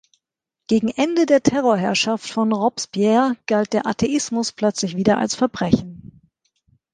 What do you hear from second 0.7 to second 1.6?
Ende der